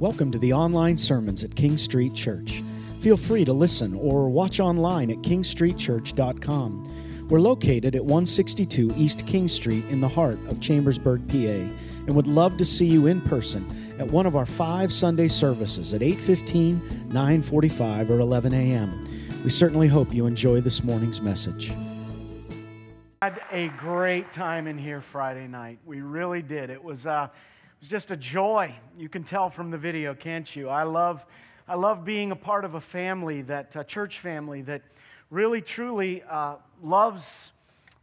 [0.00, 2.64] Welcome to the online sermons at King Street Church.
[3.00, 7.28] Feel free to listen or watch online at kingstreetchurch.com.
[7.28, 12.26] We're located at 162 East King Street in the heart of Chambersburg, PA, and would
[12.26, 13.66] love to see you in person
[13.98, 19.06] at one of our five Sunday services at 8:15, 9:45, or 11 a.m.
[19.44, 21.72] We certainly hope you enjoy this morning's message.
[23.20, 25.78] Had a great time in here Friday night.
[25.84, 26.70] We really did.
[26.70, 27.28] It was, uh,
[27.80, 28.74] it was just a joy.
[28.98, 30.68] You can tell from the video, can't you?
[30.68, 31.24] I love,
[31.66, 34.82] I love being a part of a family, that church family that
[35.30, 37.52] really truly uh, loves,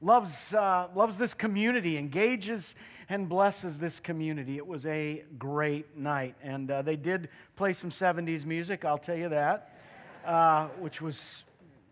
[0.02, 2.74] loves, uh, loves this community, engages
[3.08, 4.58] and blesses this community.
[4.58, 8.84] It was a great night, and uh, they did play some '70s music.
[8.84, 9.78] I'll tell you that,
[10.26, 11.44] uh, which was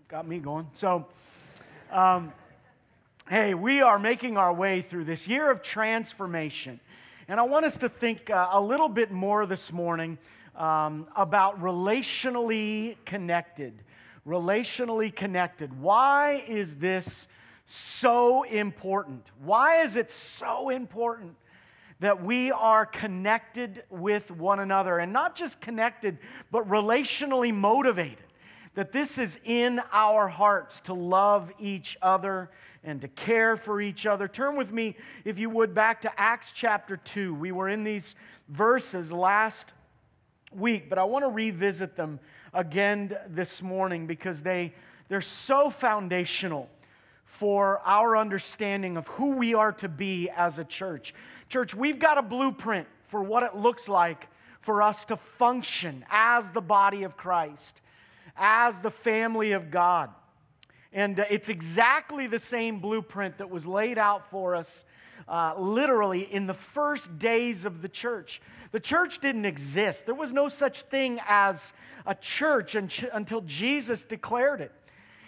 [0.07, 0.67] got me going.
[0.73, 1.05] So.
[1.91, 2.33] Um,
[3.27, 6.79] Hey, we are making our way through this year of transformation.
[7.27, 10.19] And I want us to think uh, a little bit more this morning
[10.55, 13.73] um, about relationally connected.
[14.27, 15.81] Relationally connected.
[15.81, 17.27] Why is this
[17.65, 19.25] so important?
[19.43, 21.35] Why is it so important
[21.99, 24.99] that we are connected with one another?
[24.99, 26.19] And not just connected,
[26.51, 28.19] but relationally motivated.
[28.75, 32.51] That this is in our hearts to love each other
[32.83, 34.27] and to care for each other.
[34.27, 37.33] Turn with me, if you would, back to Acts chapter 2.
[37.33, 38.15] We were in these
[38.47, 39.73] verses last
[40.53, 42.19] week, but I want to revisit them
[42.53, 44.73] again this morning because they,
[45.09, 46.69] they're so foundational
[47.23, 51.13] for our understanding of who we are to be as a church.
[51.49, 54.27] Church, we've got a blueprint for what it looks like
[54.61, 57.81] for us to function as the body of Christ,
[58.35, 60.09] as the family of God.
[60.91, 64.85] And uh, it's exactly the same blueprint that was laid out for us
[65.27, 68.41] uh, literally in the first days of the church.
[68.71, 71.73] The church didn't exist, there was no such thing as
[72.05, 74.71] a church until Jesus declared it.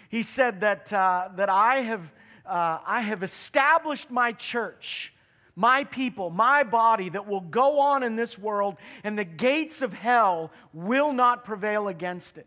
[0.08, 2.12] He said that, uh, that I, have,
[2.46, 5.12] uh, I have established my church
[5.58, 9.92] my people, my body that will go on in this world, and the gates of
[9.92, 12.46] hell will not prevail against it.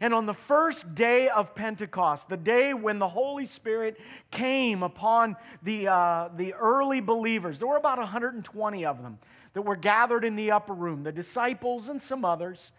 [0.00, 3.98] And on the first day of Pentecost, the day when the Holy Spirit
[4.30, 9.18] came upon the, uh, the early believers, there were about 120 of them
[9.54, 12.72] that were gathered in the upper room, the disciples and some others.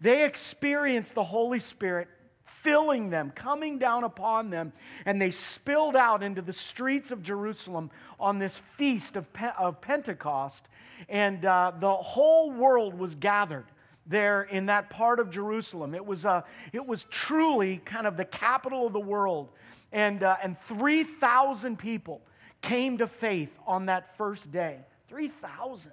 [0.00, 2.08] They experienced the Holy Spirit
[2.44, 4.72] filling them, coming down upon them,
[5.04, 7.90] and they spilled out into the streets of Jerusalem
[8.20, 10.68] on this feast of, Pe- of Pentecost.
[11.08, 13.66] And uh, the whole world was gathered
[14.12, 15.94] there in that part of Jerusalem.
[15.94, 16.42] It was, uh,
[16.72, 19.50] it was truly kind of the capital of the world.
[19.90, 22.20] And, uh, and 3,000 people
[22.60, 24.78] came to faith on that first day.
[25.08, 25.90] 3,000.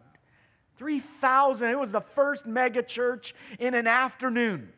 [0.77, 1.69] 3,000.
[1.69, 4.71] It was the first mega church in an afternoon.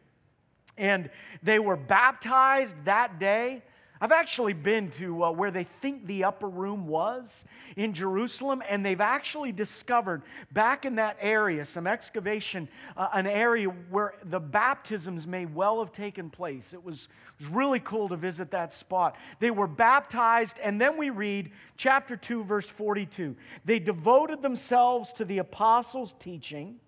[0.77, 1.09] And
[1.43, 3.61] they were baptized that day.
[4.03, 7.45] I've actually been to uh, where they think the upper room was
[7.77, 12.67] in Jerusalem, and they've actually discovered back in that area some excavation,
[12.97, 16.73] uh, an area where the baptisms may well have taken place.
[16.73, 19.17] It was, it was really cool to visit that spot.
[19.39, 23.35] They were baptized, and then we read chapter 2, verse 42.
[23.65, 26.79] They devoted themselves to the apostles' teaching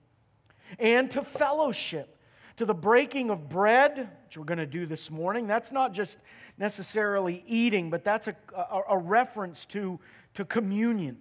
[0.79, 2.12] and to fellowship
[2.57, 5.47] to the breaking of bread, which we're going to do this morning.
[5.47, 6.17] That's not just
[6.57, 9.99] necessarily eating, but that's a, a, a reference to,
[10.35, 11.17] to communion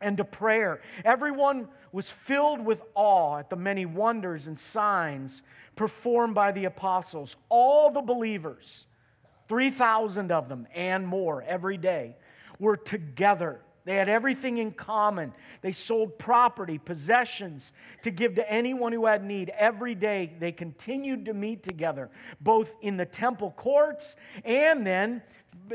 [0.00, 0.80] and to prayer.
[1.04, 5.42] Everyone was filled with awe at the many wonders and signs
[5.76, 7.36] performed by the apostles.
[7.48, 8.86] All the believers,
[9.48, 12.16] 3,000 of them and more every day,
[12.58, 15.32] were together they had everything in common.
[15.60, 17.72] They sold property, possessions
[18.02, 19.50] to give to anyone who had need.
[19.56, 22.10] Every day they continued to meet together,
[22.40, 25.22] both in the temple courts and then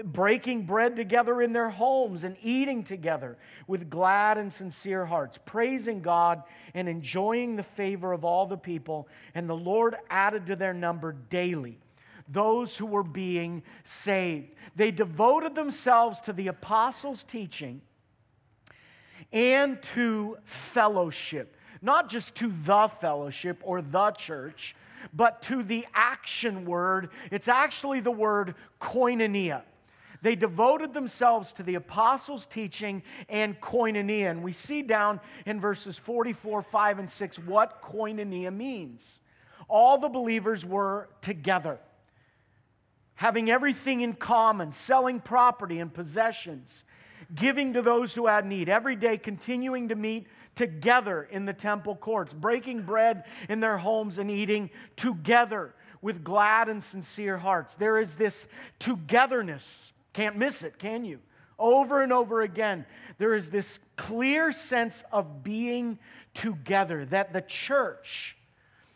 [0.06, 6.02] breaking bread together in their homes and eating together with glad and sincere hearts, praising
[6.02, 6.44] God
[6.74, 9.08] and enjoying the favor of all the people.
[9.36, 11.80] And the Lord added to their number daily
[12.30, 14.54] those who were being saved.
[14.76, 17.82] They devoted themselves to the apostles' teaching
[19.32, 21.56] and to fellowship.
[21.82, 24.76] Not just to the fellowship or the church,
[25.14, 27.10] but to the action word.
[27.32, 29.62] It's actually the word koinonia.
[30.22, 34.32] They devoted themselves to the apostles' teaching and koinonia.
[34.32, 39.20] And we see down in verses 44, 5, and 6 what koinonia means.
[39.68, 41.80] All the believers were together,
[43.16, 46.84] having everything in common, selling property and possessions
[47.36, 51.96] giving to those who had need, every day continuing to meet together in the temple
[51.96, 57.76] courts, breaking bread in their homes and eating together with glad and sincere hearts.
[57.76, 58.48] There is this
[58.80, 59.94] togetherness.
[60.14, 61.20] Can't miss it, can you?
[61.60, 62.86] Over and over again,
[63.18, 65.98] there is this clear sense of being
[66.34, 68.38] together, that the church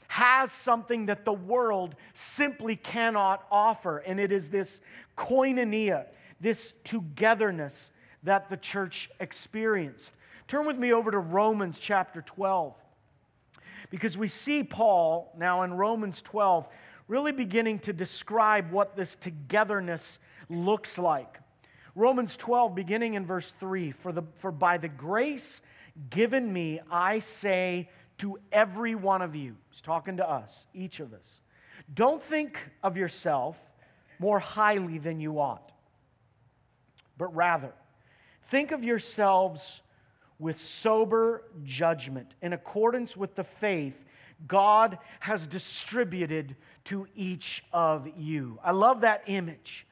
[0.07, 4.81] has something that the world simply cannot offer, and it is this
[5.17, 6.05] koinonia,
[6.39, 7.89] this togetherness
[8.23, 10.13] that the church experienced.
[10.47, 12.75] Turn with me over to Romans chapter 12.
[13.89, 16.67] Because we see Paul now in Romans 12
[17.07, 20.19] really beginning to describe what this togetherness
[20.49, 21.39] looks like.
[21.95, 25.61] Romans 12, beginning in verse 3 For, the, for by the grace
[26.09, 27.89] given me, I say
[28.19, 31.41] to every one of you, he's talking to us, each of us,
[31.93, 33.59] don't think of yourself
[34.19, 35.71] more highly than you ought,
[37.17, 37.73] but rather
[38.51, 39.81] think of yourselves
[40.37, 44.03] with sober judgment in accordance with the faith
[44.45, 48.59] God has distributed to each of you.
[48.61, 49.87] I love that image.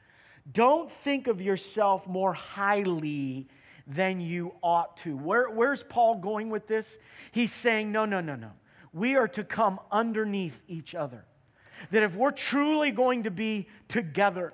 [0.51, 3.47] Don't think of yourself more highly
[3.87, 5.15] than you ought to.
[5.15, 6.97] Where, where's Paul going with this?
[7.31, 8.51] He's saying, no, no, no, no.
[8.91, 11.23] We are to come underneath each other.
[11.91, 14.53] That if we're truly going to be together,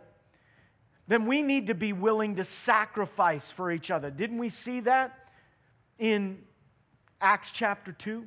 [1.08, 4.10] then we need to be willing to sacrifice for each other.
[4.10, 5.26] Didn't we see that?
[6.00, 6.40] in
[7.22, 8.26] Acts chapter 2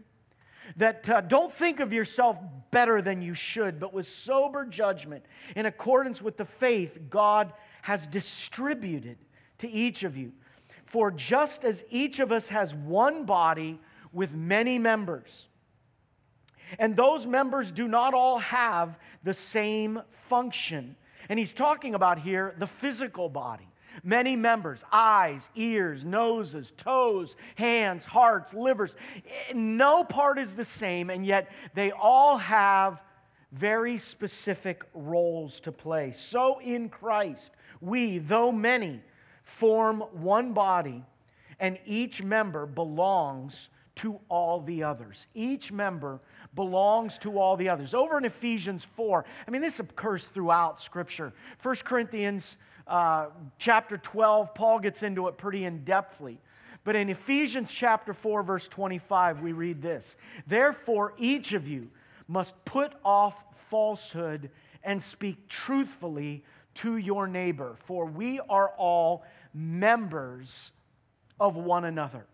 [0.76, 2.36] that uh, don't think of yourself
[2.70, 5.24] better than you should, but with sober judgment,
[5.56, 7.52] in accordance with the faith God
[7.82, 9.16] has distributed
[9.58, 10.32] to each of you.
[10.84, 13.80] For just as each of us has one body
[14.12, 15.48] with many members,
[16.78, 20.96] and those members do not all have the same function.
[21.28, 23.68] And he's talking about here the physical body
[24.04, 28.96] many members eyes, ears, noses, toes, hands, hearts, livers.
[29.54, 33.02] No part is the same, and yet they all have
[33.52, 36.12] very specific roles to play.
[36.12, 39.00] So in Christ, we, though many,
[39.42, 41.04] form one body,
[41.58, 45.26] and each member belongs to all the others.
[45.34, 46.20] Each member
[46.54, 47.94] belongs to all the others.
[47.94, 51.32] Over in Ephesians 4, I mean, this occurs throughout Scripture.
[51.62, 52.56] 1 Corinthians
[52.86, 53.26] uh,
[53.58, 56.38] chapter 12, Paul gets into it pretty in depthly.
[56.84, 60.16] But in Ephesians chapter 4, verse 25, we read this
[60.46, 61.90] Therefore, each of you
[62.28, 64.50] must put off falsehood
[64.84, 70.70] and speak truthfully to your neighbor, for we are all members
[71.40, 72.26] of one another.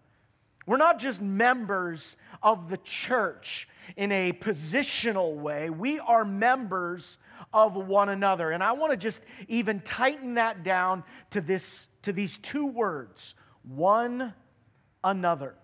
[0.67, 7.19] We're not just members of the church in a positional way, we are members
[7.53, 8.51] of one another.
[8.51, 13.35] And I want to just even tighten that down to, this, to these two words
[13.63, 14.33] one
[15.03, 15.55] another.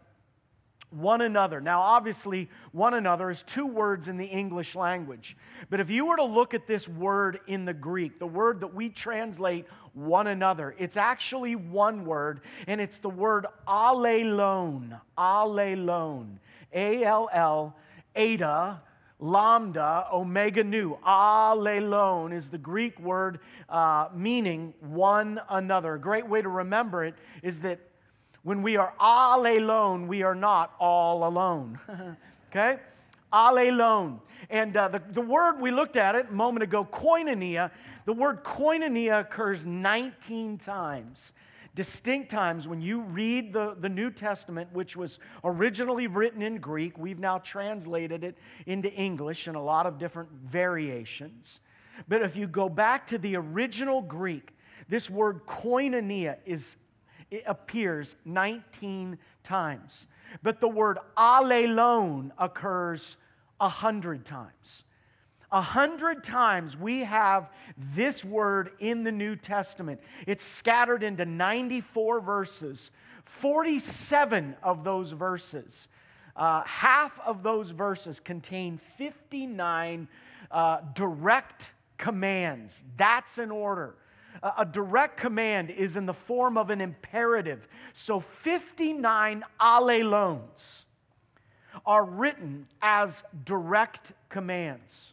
[0.91, 1.61] One another.
[1.61, 5.37] Now, obviously, one another is two words in the English language.
[5.71, 8.75] But if you were to look at this word in the Greek, the word that
[8.75, 15.01] we translate one another, it's actually one word, and it's the word allelon.
[15.17, 16.39] Allelon.
[16.73, 17.77] A L L,
[18.17, 18.81] eta,
[19.21, 20.97] lambda, omega nu.
[21.07, 23.39] Allelon is the Greek word
[23.69, 25.95] uh, meaning one another.
[25.95, 27.79] A great way to remember it is that
[28.43, 31.79] when we are all alone, we are not all alone.
[32.51, 32.79] okay?
[33.33, 34.21] All alone.
[34.49, 37.71] And uh, the, the word we looked at it a moment ago, koinonia,
[38.05, 41.33] the word koinonia occurs 19 times
[41.75, 46.99] distinct times when you read the, the New Testament, which was originally written in Greek.
[46.99, 51.61] We've now translated it into English in a lot of different variations.
[52.09, 54.55] But if you go back to the original Greek,
[54.89, 56.77] this word koinonia is,
[57.31, 60.07] it appears 19 times.
[60.43, 63.17] But the word allelon occurs
[63.59, 64.85] 100 times.
[65.53, 70.01] A hundred times we have this word in the New Testament.
[70.27, 72.93] It's scattered into 94 verses.
[73.25, 75.89] 47 of those verses,
[76.37, 80.09] uh, half of those verses contain 59
[80.51, 82.83] uh, direct commands.
[82.97, 83.95] That's an order.
[84.43, 87.69] A direct command is in the form of an imperative.
[87.93, 90.85] So 59 allelons
[91.85, 95.13] are written as direct commands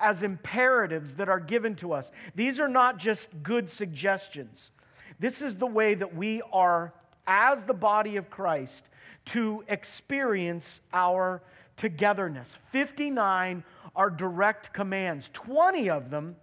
[0.00, 2.10] as imperatives that are given to us.
[2.34, 4.70] These are not just good suggestions.
[5.18, 6.92] This is the way that we are,
[7.26, 8.88] as the body of Christ,
[9.26, 11.42] to experience our
[11.76, 12.54] togetherness.
[12.70, 13.64] 59
[13.96, 16.36] are direct commands, 20 of them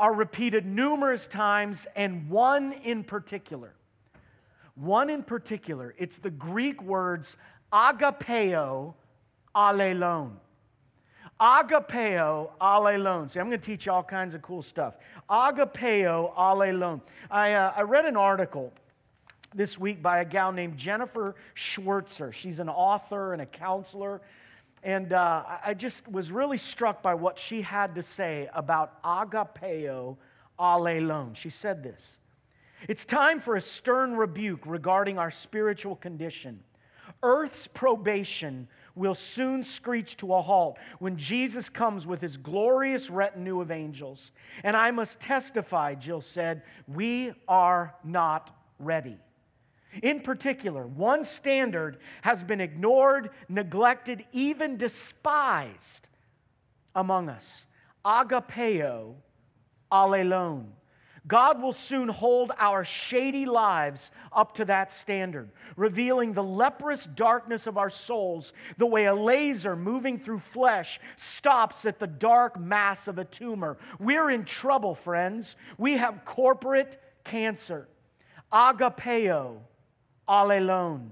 [0.00, 3.74] are repeated numerous times, and one in particular
[4.80, 5.94] one in particular.
[5.98, 7.36] It's the Greek words
[7.72, 8.94] agapeo
[9.54, 10.32] allelon.
[11.40, 13.30] Agapeo allelon.
[13.30, 14.94] See, I'm going to teach you all kinds of cool stuff.
[15.28, 17.00] Agapeo allelon.
[17.30, 18.72] I, uh, I read an article
[19.54, 22.32] this week by a gal named Jennifer Schwirzer.
[22.32, 24.20] She's an author and a counselor.
[24.82, 30.16] And uh, I just was really struck by what she had to say about agapeo
[30.58, 31.36] allelon.
[31.36, 32.18] She said this
[32.88, 36.60] It's time for a stern rebuke regarding our spiritual condition.
[37.22, 43.60] Earth's probation will soon screech to a halt when Jesus comes with his glorious retinue
[43.60, 44.32] of angels.
[44.64, 49.18] And I must testify, Jill said, we are not ready.
[50.02, 56.08] In particular, one standard has been ignored, neglected, even despised
[56.94, 57.66] among us
[58.04, 59.14] agapeo
[59.92, 60.66] allelon.
[61.26, 67.66] God will soon hold our shady lives up to that standard, revealing the leprous darkness
[67.66, 73.06] of our souls the way a laser moving through flesh stops at the dark mass
[73.06, 73.76] of a tumor.
[73.98, 75.56] We're in trouble, friends.
[75.76, 77.86] We have corporate cancer.
[78.50, 79.58] Agapeo
[80.30, 81.10] allelon.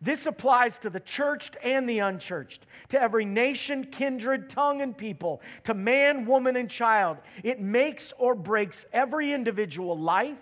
[0.00, 5.42] This applies to the churched and the unchurched, to every nation, kindred, tongue, and people,
[5.64, 7.18] to man, woman, and child.
[7.44, 10.38] It makes or breaks every individual life,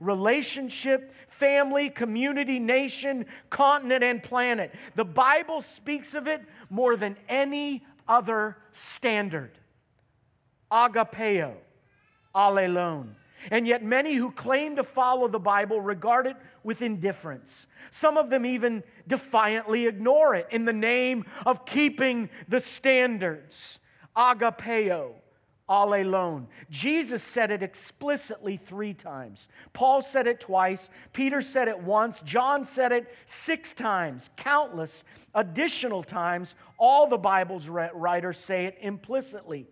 [0.00, 4.72] relationship, family, community, nation, continent, and planet.
[4.94, 9.50] The Bible speaks of it more than any other standard.
[10.72, 11.52] Agapeo,
[12.34, 13.08] allelon.
[13.50, 17.66] And yet, many who claim to follow the Bible regard it with indifference.
[17.90, 23.78] Some of them even defiantly ignore it in the name of keeping the standards.
[24.16, 25.12] Agapeo,
[25.68, 26.46] allelon.
[26.70, 29.48] Jesus said it explicitly three times.
[29.72, 30.90] Paul said it twice.
[31.12, 32.20] Peter said it once.
[32.20, 34.30] John said it six times.
[34.36, 36.54] Countless additional times.
[36.78, 39.66] All the Bible's writers say it implicitly.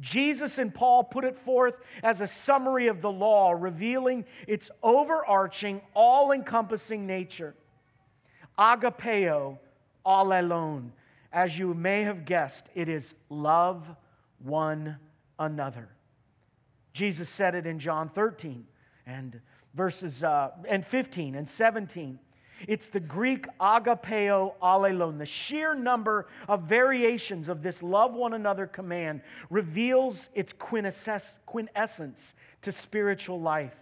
[0.00, 5.82] Jesus and Paul put it forth as a summary of the law, revealing its overarching,
[5.94, 7.54] all encompassing nature.
[8.58, 9.58] Agapeo,
[10.04, 10.90] allelon.
[11.32, 13.94] As you may have guessed, it is love
[14.38, 14.96] one
[15.38, 15.88] another.
[16.92, 18.66] Jesus said it in John 13
[19.06, 19.40] and
[19.74, 22.18] verses uh, and 15 and 17.
[22.68, 25.18] It's the Greek agapeo allelon.
[25.18, 32.72] The sheer number of variations of this love one another command reveals its quintessence to
[32.72, 33.78] spiritual life.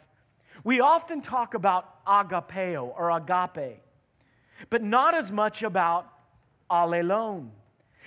[0.64, 3.80] We often talk about agapeo or agape,
[4.70, 6.12] but not as much about
[6.70, 7.50] allelon.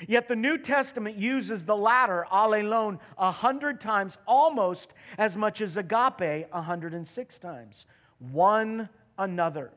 [0.08, 5.78] Yet the New Testament uses the latter, allelon, a hundred times, almost as much as
[5.78, 7.86] agape, a hundred and six times.
[8.20, 9.72] One another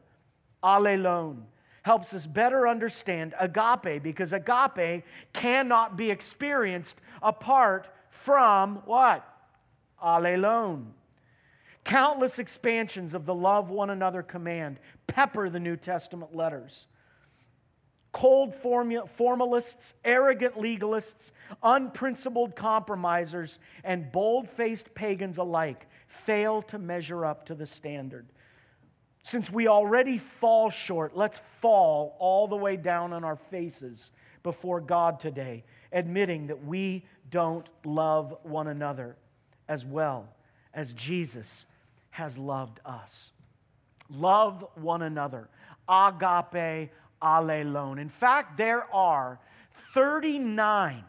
[0.65, 1.43] allelon
[1.83, 5.05] helps us better understand agape because agape
[5.35, 9.23] cannot be experienced apart from what?
[10.03, 10.87] Allelon.
[11.85, 16.87] Countless expansions of the love one another command pepper the New Testament letters.
[18.13, 27.45] Cold formalists, arrogant legalists, unprincipled compromisers, and bold faced pagans alike fail to measure up
[27.47, 28.27] to the standard.
[29.25, 34.13] Since we already fall short, let's fall all the way down on our faces
[34.43, 39.17] before God today, admitting that we don't love one another
[39.67, 40.29] as well
[40.75, 41.65] as Jesus
[42.11, 43.33] has loved us.
[44.11, 45.49] Love one another.
[45.89, 46.91] Agape
[47.23, 47.99] allelon.
[47.99, 49.41] In fact, there are
[49.95, 51.03] 39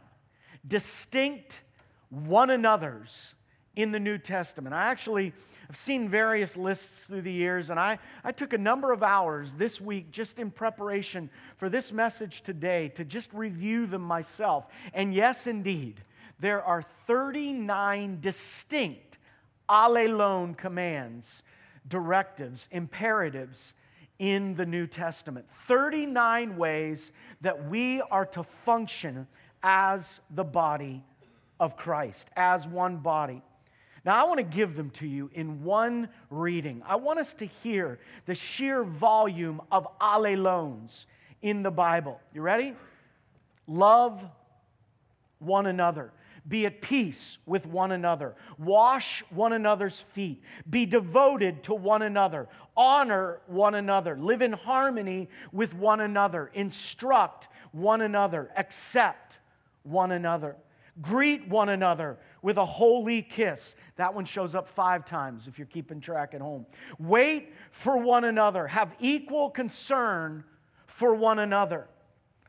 [0.66, 1.64] distinct
[2.10, 3.35] one another's
[3.76, 4.74] in the New Testament.
[4.74, 5.34] I actually
[5.70, 9.54] I've seen various lists through the years, and I, I took a number of hours
[9.54, 14.68] this week just in preparation for this message today to just review them myself.
[14.94, 16.02] And yes, indeed,
[16.40, 19.18] there are 39 distinct
[19.68, 21.42] allelon commands,
[21.88, 23.74] directives, imperatives
[24.20, 25.50] in the New Testament.
[25.50, 29.28] 39 ways that we are to function
[29.64, 31.04] as the body
[31.60, 33.42] of Christ, as one body.
[34.06, 36.84] Now, I want to give them to you in one reading.
[36.86, 41.08] I want us to hear the sheer volume of allelons
[41.42, 42.22] in the Bible.
[42.32, 42.76] You ready?
[43.66, 44.24] Love
[45.40, 46.12] one another.
[46.48, 48.36] Be at peace with one another.
[48.60, 50.44] Wash one another's feet.
[50.70, 52.48] Be devoted to one another.
[52.78, 54.16] Honor one another.
[54.16, 56.52] Live in harmony with one another.
[56.54, 58.52] Instruct one another.
[58.56, 59.40] Accept
[59.82, 60.56] one another.
[61.02, 63.76] Greet one another with a holy kiss.
[63.98, 66.66] That one shows up five times if you're keeping track at home.
[67.00, 68.68] Wait for one another.
[68.68, 70.44] Have equal concern
[70.88, 71.88] for one another.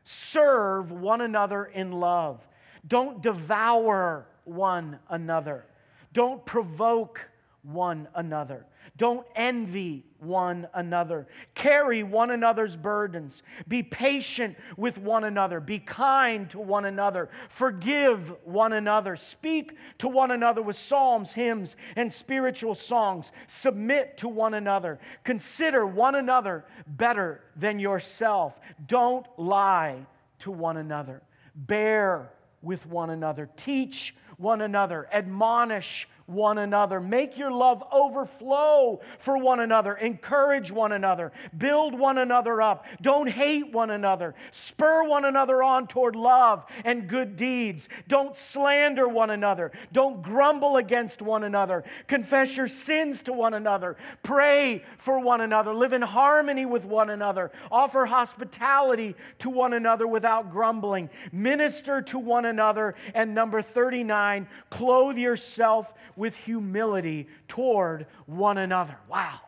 [0.03, 2.47] Serve one another in love.
[2.87, 5.65] Don't devour one another.
[6.13, 7.29] Don't provoke
[7.63, 8.65] one another.
[8.95, 11.27] Don't envy one another.
[11.53, 13.43] Carry one another's burdens.
[13.67, 15.59] Be patient with one another.
[15.59, 17.29] Be kind to one another.
[17.49, 19.15] Forgive one another.
[19.15, 23.31] Speak to one another with psalms, hymns, and spiritual songs.
[23.47, 24.99] Submit to one another.
[25.23, 28.59] Consider one another better than yourself.
[28.87, 30.05] Don't lie
[30.39, 31.21] to one another.
[31.55, 33.49] Bear with one another.
[33.55, 35.07] Teach one another.
[35.11, 36.99] Admonish one another.
[36.99, 39.95] Make your love overflow for one another.
[39.95, 41.31] Encourage one another.
[41.57, 42.85] Build one another up.
[43.01, 44.35] Don't hate one another.
[44.51, 47.87] Spur one another on toward love and good deeds.
[48.09, 49.71] Don't slander one another.
[49.93, 51.85] Don't grumble against one another.
[52.07, 53.95] Confess your sins to one another.
[54.21, 55.73] Pray for one another.
[55.73, 57.51] Live in harmony with one another.
[57.71, 61.09] Offer hospitality to one another without grumbling.
[61.31, 62.95] Minister to one another.
[63.13, 68.97] And number 39, clothe yourself with humility toward one another.
[69.07, 69.39] Wow.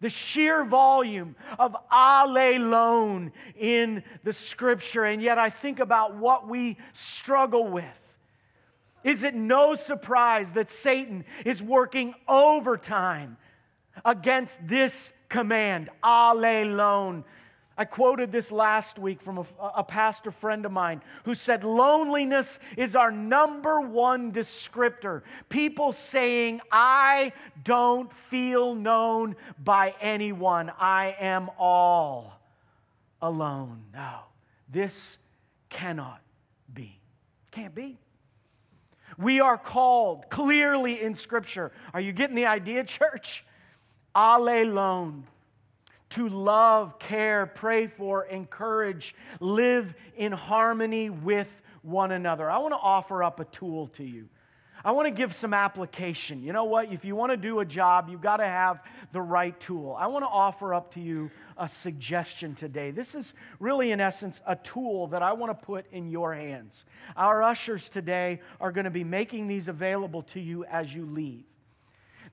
[0.00, 5.04] The sheer volume of allelon in the scripture.
[5.04, 8.00] And yet I think about what we struggle with.
[9.02, 13.36] Is it no surprise that Satan is working overtime
[14.04, 17.24] against this command, allelon?
[17.78, 22.58] I quoted this last week from a, a, pastor friend of mine who said, Loneliness
[22.76, 25.22] is our number one descriptor.
[25.48, 27.32] People saying, I
[27.62, 32.40] don't feel known by anyone, I am all
[33.22, 33.84] alone.
[33.94, 34.22] No,
[34.68, 35.18] this
[35.68, 36.20] cannot
[36.74, 36.98] be.
[37.52, 37.96] Can't be.
[39.16, 41.70] We are called clearly in Scripture.
[41.94, 43.44] Are you getting the idea, church?
[44.16, 45.22] Allelon
[46.10, 52.50] to love, care, pray for, encourage, live in harmony with one another.
[52.50, 54.28] I want to offer up a tool to you.
[54.84, 56.42] I want to give some application.
[56.42, 56.92] You know what?
[56.92, 58.80] If you want to do a job, you've got to have
[59.12, 59.96] the right tool.
[59.98, 62.92] I want to offer up to you a suggestion today.
[62.92, 66.86] This is really, in essence, a tool that I want to put in your hands.
[67.16, 71.44] Our ushers today are going to be making these available to you as you leave.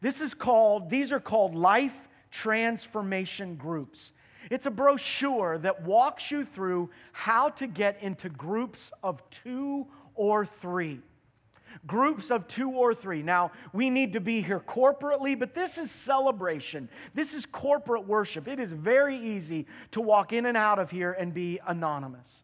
[0.02, 1.96] This is called, these are called life
[2.42, 4.12] transformation groups.
[4.52, 10.46] It's a brochure that walks you through how to get into groups of two or
[10.46, 11.00] three.
[11.88, 13.22] Groups of two or three.
[13.22, 16.90] Now, we need to be here corporately, but this is celebration.
[17.14, 18.48] This is corporate worship.
[18.48, 22.44] It is very easy to walk in and out of here and be anonymous.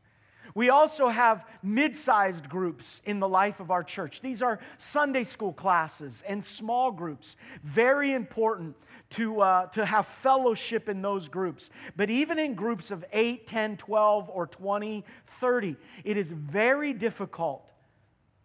[0.54, 4.22] We also have mid sized groups in the life of our church.
[4.22, 7.38] These are Sunday school classes and small groups.
[7.64, 8.76] Very important
[9.12, 11.70] to, uh, to have fellowship in those groups.
[11.96, 15.06] But even in groups of 8, 10, 12, or 20,
[15.40, 17.70] 30, it is very difficult,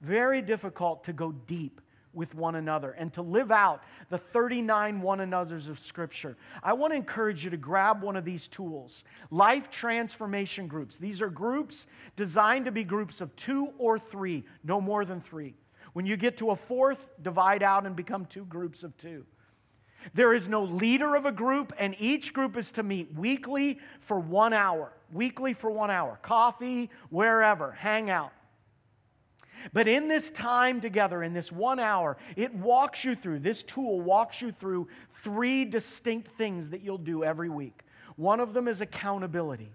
[0.01, 1.81] very difficult to go deep
[2.17, 6.37] with one another and to live out the 39 one another's of Scripture.
[6.63, 10.99] I want to encourage you to grab one of these tools life transformation groups.
[10.99, 15.55] These are groups designed to be groups of two or three, no more than three.
[15.93, 19.25] When you get to a fourth, divide out and become two groups of two.
[20.15, 24.19] There is no leader of a group, and each group is to meet weekly for
[24.19, 24.93] one hour.
[25.13, 26.19] Weekly for one hour.
[26.23, 28.33] Coffee, wherever, hang out.
[29.73, 34.01] But in this time together, in this one hour, it walks you through, this tool
[34.01, 34.89] walks you through
[35.23, 37.83] three distinct things that you'll do every week.
[38.17, 39.71] One of them is accountability.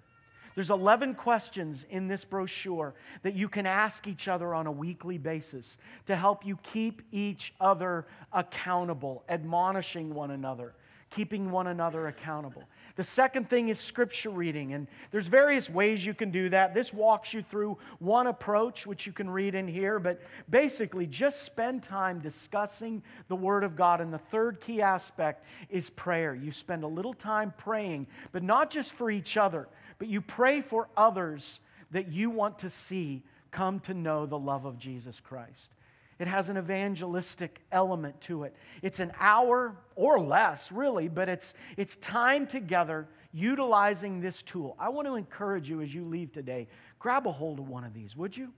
[0.55, 5.17] There's 11 questions in this brochure that you can ask each other on a weekly
[5.17, 5.77] basis
[6.07, 10.73] to help you keep each other accountable, admonishing one another,
[11.09, 12.63] keeping one another accountable.
[13.01, 16.75] The second thing is scripture reading, and there's various ways you can do that.
[16.75, 21.41] This walks you through one approach, which you can read in here, but basically just
[21.41, 24.01] spend time discussing the Word of God.
[24.01, 26.35] And the third key aspect is prayer.
[26.35, 29.67] You spend a little time praying, but not just for each other
[30.01, 31.59] but you pray for others
[31.91, 35.75] that you want to see come to know the love of Jesus Christ.
[36.21, 38.55] It has an evangelistic element to it.
[38.83, 44.75] It's an hour or less, really, but it's, it's time together utilizing this tool.
[44.77, 46.67] I want to encourage you as you leave today,
[46.99, 48.53] grab a hold of one of these, would you?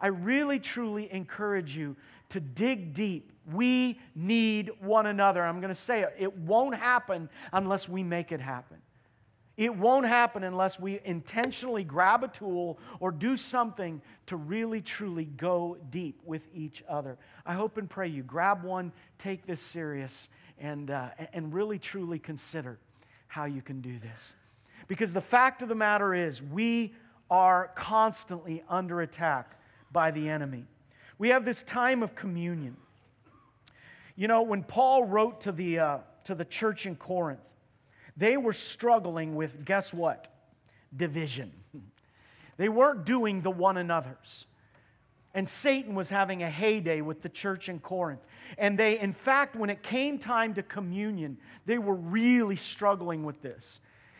[0.00, 1.94] I really, truly encourage you
[2.30, 3.32] to dig deep.
[3.52, 5.44] We need one another.
[5.44, 8.78] I'm going to say it, it won't happen unless we make it happen.
[9.58, 15.24] It won't happen unless we intentionally grab a tool or do something to really, truly
[15.24, 17.18] go deep with each other.
[17.44, 20.28] I hope and pray you grab one, take this serious,
[20.60, 22.78] and, uh, and really, truly consider
[23.26, 24.32] how you can do this.
[24.86, 26.94] Because the fact of the matter is, we
[27.28, 30.66] are constantly under attack by the enemy.
[31.18, 32.76] We have this time of communion.
[34.14, 37.40] You know, when Paul wrote to the, uh, to the church in Corinth,
[38.18, 40.28] they were struggling with, guess what?
[40.94, 41.52] Division.
[42.56, 44.46] They weren't doing the one another's.
[45.32, 48.26] And Satan was having a heyday with the church in Corinth.
[48.58, 53.40] And they, in fact, when it came time to communion, they were really struggling with
[53.42, 53.78] this.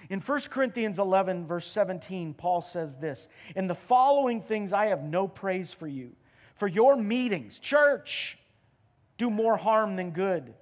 [0.08, 5.02] In 1 Corinthians 11, verse 17, Paul says this In the following things I have
[5.02, 6.12] no praise for you,
[6.54, 8.38] for your meetings, church,
[9.16, 10.54] do more harm than good.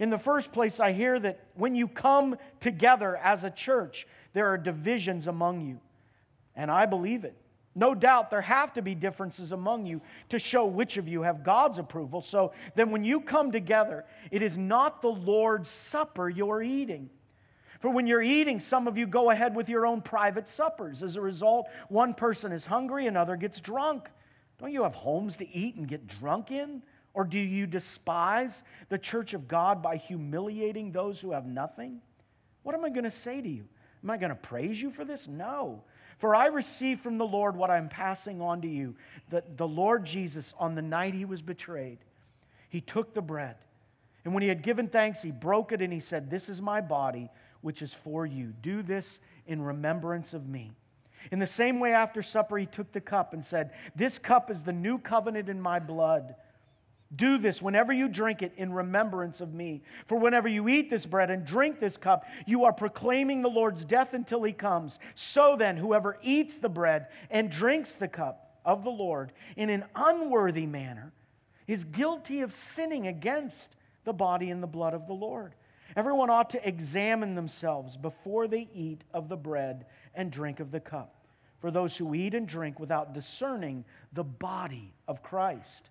[0.00, 4.48] In the first place, I hear that when you come together as a church, there
[4.48, 5.80] are divisions among you.
[6.56, 7.36] And I believe it.
[7.74, 11.42] No doubt there have to be differences among you to show which of you have
[11.42, 12.20] God's approval.
[12.20, 17.10] So then, when you come together, it is not the Lord's supper you're eating.
[17.80, 21.02] For when you're eating, some of you go ahead with your own private suppers.
[21.02, 24.08] As a result, one person is hungry, another gets drunk.
[24.58, 26.82] Don't you have homes to eat and get drunk in?
[27.14, 32.00] Or do you despise the church of God by humiliating those who have nothing?
[32.64, 33.64] What am I going to say to you?
[34.02, 35.28] Am I going to praise you for this?
[35.28, 35.82] No.
[36.18, 38.96] For I received from the Lord what I'm passing on to you
[39.30, 41.98] that the Lord Jesus, on the night he was betrayed,
[42.68, 43.56] he took the bread.
[44.24, 46.80] And when he had given thanks, he broke it and he said, This is my
[46.80, 48.52] body which is for you.
[48.62, 50.72] Do this in remembrance of me.
[51.30, 54.62] In the same way, after supper, he took the cup and said, This cup is
[54.62, 56.34] the new covenant in my blood.
[57.16, 59.82] Do this whenever you drink it in remembrance of me.
[60.06, 63.84] For whenever you eat this bread and drink this cup, you are proclaiming the Lord's
[63.84, 64.98] death until he comes.
[65.14, 69.84] So then, whoever eats the bread and drinks the cup of the Lord in an
[69.94, 71.12] unworthy manner
[71.66, 75.54] is guilty of sinning against the body and the blood of the Lord.
[75.96, 80.80] Everyone ought to examine themselves before they eat of the bread and drink of the
[80.80, 81.14] cup.
[81.60, 85.90] For those who eat and drink without discerning the body of Christ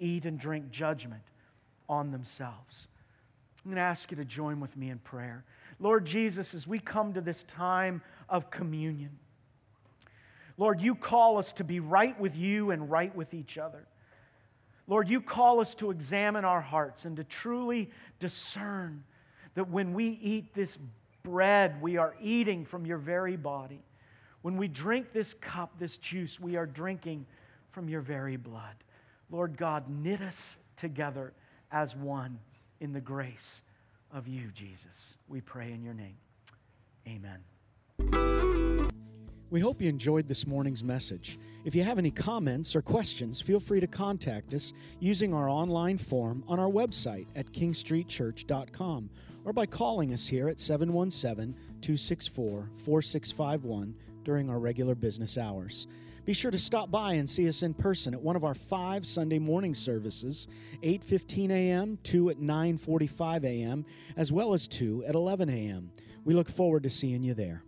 [0.00, 1.22] eat and drink judgment
[1.88, 2.88] on themselves.
[3.64, 5.44] I'm going to ask you to join with me in prayer.
[5.78, 9.18] Lord Jesus, as we come to this time of communion,
[10.56, 13.86] Lord, you call us to be right with you and right with each other.
[14.86, 19.04] Lord, you call us to examine our hearts and to truly discern
[19.54, 20.78] that when we eat this
[21.22, 23.82] bread, we are eating from your very body.
[24.42, 27.26] When we drink this cup, this juice, we are drinking
[27.70, 28.74] from your very blood.
[29.30, 31.32] Lord God, knit us together
[31.70, 32.38] as one
[32.80, 33.62] in the grace
[34.12, 35.14] of you, Jesus.
[35.28, 36.16] We pray in your name.
[37.06, 37.38] Amen.
[39.50, 41.38] We hope you enjoyed this morning's message.
[41.64, 45.98] If you have any comments or questions, feel free to contact us using our online
[45.98, 49.10] form on our website at kingstreetchurch.com
[49.44, 55.88] or by calling us here at 717 264 4651 during our regular business hours.
[56.24, 59.06] Be sure to stop by and see us in person at one of our five
[59.06, 60.48] Sunday morning services,
[60.82, 63.84] 8:15 a.m., 2 at 9:45 a.m.,
[64.16, 65.90] as well as 2 at 11 a.m.
[66.24, 67.62] We look forward to seeing you there.